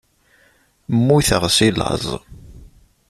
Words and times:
Mmuteɣ 0.95 1.43
si 1.55 1.69
laẓ. 1.77 2.05